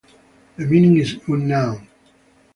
[0.57, 1.87] The meaning is unknown.